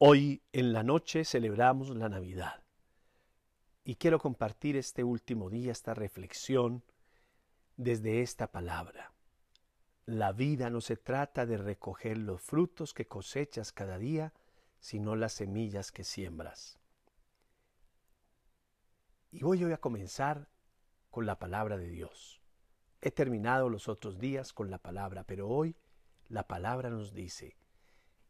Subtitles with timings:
[0.00, 2.62] Hoy en la noche celebramos la Navidad
[3.82, 6.84] y quiero compartir este último día, esta reflexión
[7.76, 9.12] desde esta palabra.
[10.06, 14.32] La vida no se trata de recoger los frutos que cosechas cada día,
[14.78, 16.78] sino las semillas que siembras.
[19.32, 20.48] Y voy a comenzar
[21.10, 22.40] con la palabra de Dios.
[23.00, 25.74] He terminado los otros días con la palabra, pero hoy
[26.28, 27.56] la palabra nos dice,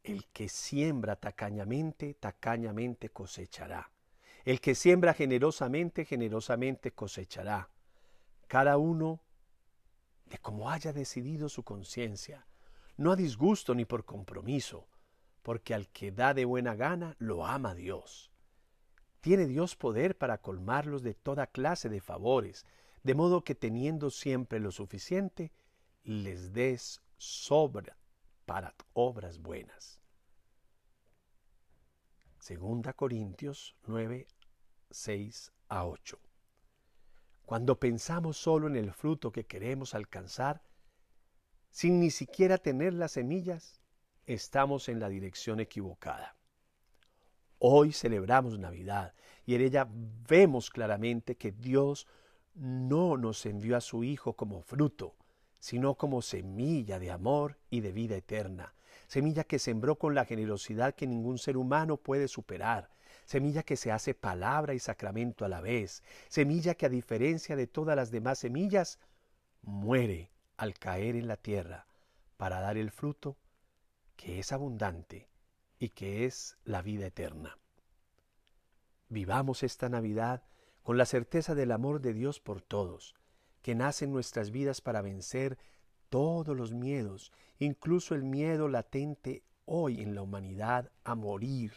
[0.02, 3.90] el que siembra tacañamente, tacañamente cosechará.
[4.44, 7.70] El que siembra generosamente, generosamente cosechará.
[8.46, 9.20] Cada uno
[10.26, 12.46] de como haya decidido su conciencia,
[12.96, 14.88] no a disgusto ni por compromiso,
[15.42, 18.30] porque al que da de buena gana lo ama Dios.
[19.20, 22.66] Tiene Dios poder para colmarlos de toda clase de favores,
[23.02, 25.52] de modo que teniendo siempre lo suficiente,
[26.04, 27.98] les des sobra
[28.48, 30.00] para obras buenas.
[32.38, 34.26] Segunda Corintios 9,
[34.90, 36.18] 6 a 8.
[37.44, 40.62] Cuando pensamos solo en el fruto que queremos alcanzar,
[41.68, 43.82] sin ni siquiera tener las semillas,
[44.24, 46.34] estamos en la dirección equivocada.
[47.58, 52.06] Hoy celebramos Navidad y en ella vemos claramente que Dios
[52.54, 55.17] no nos envió a su Hijo como fruto,
[55.58, 58.74] sino como semilla de amor y de vida eterna,
[59.06, 62.90] semilla que sembró con la generosidad que ningún ser humano puede superar,
[63.24, 67.66] semilla que se hace palabra y sacramento a la vez, semilla que a diferencia de
[67.66, 68.98] todas las demás semillas,
[69.62, 71.86] muere al caer en la tierra
[72.36, 73.36] para dar el fruto
[74.16, 75.28] que es abundante
[75.78, 77.58] y que es la vida eterna.
[79.08, 80.42] Vivamos esta Navidad
[80.82, 83.14] con la certeza del amor de Dios por todos,
[83.68, 85.58] que nace en nuestras vidas para vencer
[86.08, 91.74] todos los miedos, incluso el miedo latente hoy en la humanidad a morir,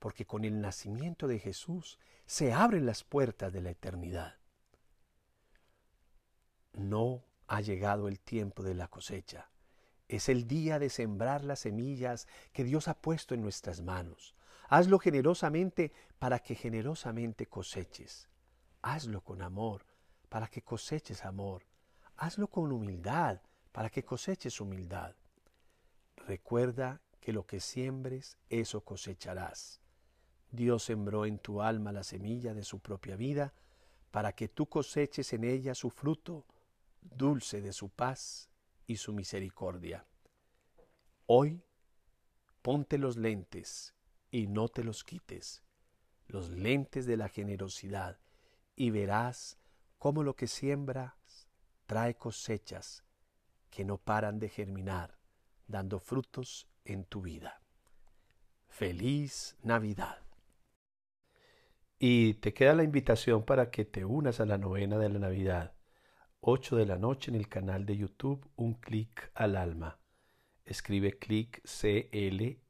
[0.00, 4.40] porque con el nacimiento de Jesús se abren las puertas de la eternidad.
[6.72, 9.52] No ha llegado el tiempo de la cosecha.
[10.08, 14.34] Es el día de sembrar las semillas que Dios ha puesto en nuestras manos.
[14.68, 18.28] Hazlo generosamente para que generosamente coseches.
[18.82, 19.93] Hazlo con amor
[20.34, 21.62] para que coseches amor.
[22.16, 23.40] Hazlo con humildad
[23.70, 25.14] para que coseches humildad.
[26.16, 29.80] Recuerda que lo que siembres, eso cosecharás.
[30.50, 33.54] Dios sembró en tu alma la semilla de su propia vida
[34.10, 36.44] para que tú coseches en ella su fruto
[37.00, 38.50] dulce de su paz
[38.88, 40.04] y su misericordia.
[41.26, 41.62] Hoy
[42.60, 43.94] ponte los lentes
[44.32, 45.62] y no te los quites,
[46.26, 48.18] los lentes de la generosidad,
[48.74, 49.58] y verás
[50.04, 51.48] cómo lo que siembras
[51.86, 53.02] trae cosechas
[53.70, 55.18] que no paran de germinar,
[55.66, 57.62] dando frutos en tu vida.
[58.68, 60.18] Feliz Navidad.
[61.98, 65.74] Y te queda la invitación para que te unas a la novena de la Navidad.
[66.40, 70.00] 8 de la noche en el canal de YouTube Un clic al alma.
[70.66, 72.60] Escribe clic C-L-I-C-K.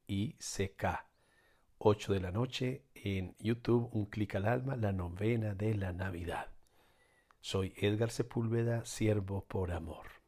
[1.78, 6.53] 8 de la noche en YouTube Un clic al alma, la novena de la Navidad.
[7.47, 10.24] Soy Edgar Sepúlveda, siervo por amor.